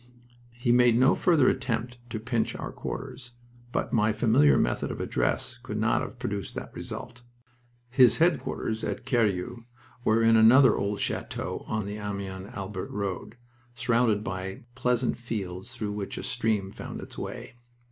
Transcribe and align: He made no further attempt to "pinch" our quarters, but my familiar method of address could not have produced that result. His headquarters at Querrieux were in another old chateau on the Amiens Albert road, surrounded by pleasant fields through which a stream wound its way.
He 0.55 0.71
made 0.71 0.97
no 0.97 1.13
further 1.13 1.47
attempt 1.47 1.99
to 2.09 2.19
"pinch" 2.19 2.55
our 2.55 2.71
quarters, 2.71 3.33
but 3.71 3.93
my 3.93 4.11
familiar 4.11 4.57
method 4.57 4.89
of 4.89 4.99
address 4.99 5.59
could 5.61 5.77
not 5.77 6.01
have 6.01 6.17
produced 6.17 6.55
that 6.55 6.73
result. 6.73 7.21
His 7.87 8.17
headquarters 8.17 8.83
at 8.83 9.05
Querrieux 9.05 9.63
were 10.03 10.23
in 10.23 10.35
another 10.37 10.75
old 10.75 10.99
chateau 10.99 11.65
on 11.67 11.85
the 11.85 11.97
Amiens 11.99 12.49
Albert 12.55 12.89
road, 12.89 13.37
surrounded 13.75 14.23
by 14.23 14.63
pleasant 14.73 15.17
fields 15.17 15.75
through 15.75 15.91
which 15.91 16.17
a 16.17 16.23
stream 16.23 16.73
wound 16.79 16.99
its 16.99 17.15
way. 17.15 17.53